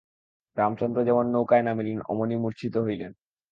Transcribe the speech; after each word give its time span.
রামচন্দ্র 0.57 0.97
যেমন 1.03 1.25
নৌকায় 1.31 1.63
নামিলেন 1.63 1.99
অমনি 2.11 2.35
মূর্ছিত 2.35 2.75
হইলেন। 2.77 3.11